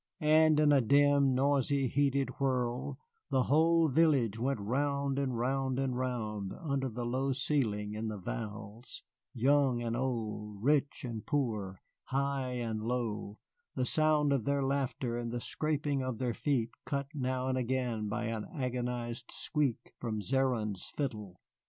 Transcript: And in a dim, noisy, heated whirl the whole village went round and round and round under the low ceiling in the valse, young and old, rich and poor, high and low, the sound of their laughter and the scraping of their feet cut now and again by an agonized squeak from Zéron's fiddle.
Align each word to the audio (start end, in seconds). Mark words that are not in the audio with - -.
And 0.19 0.59
in 0.59 0.71
a 0.71 0.81
dim, 0.81 1.35
noisy, 1.35 1.87
heated 1.87 2.31
whirl 2.39 2.97
the 3.29 3.43
whole 3.43 3.87
village 3.87 4.39
went 4.39 4.59
round 4.59 5.19
and 5.19 5.37
round 5.37 5.77
and 5.77 5.95
round 5.95 6.53
under 6.59 6.89
the 6.89 7.05
low 7.05 7.33
ceiling 7.33 7.93
in 7.93 8.07
the 8.07 8.17
valse, 8.17 9.03
young 9.31 9.83
and 9.83 9.95
old, 9.95 10.63
rich 10.63 11.03
and 11.05 11.23
poor, 11.23 11.77
high 12.05 12.53
and 12.53 12.81
low, 12.81 13.35
the 13.75 13.85
sound 13.85 14.33
of 14.33 14.43
their 14.45 14.63
laughter 14.65 15.19
and 15.19 15.29
the 15.29 15.39
scraping 15.39 16.01
of 16.01 16.17
their 16.17 16.33
feet 16.33 16.71
cut 16.83 17.05
now 17.13 17.45
and 17.47 17.59
again 17.59 18.07
by 18.09 18.23
an 18.23 18.47
agonized 18.55 19.29
squeak 19.29 19.93
from 19.99 20.19
Zéron's 20.19 20.89
fiddle. 20.97 21.37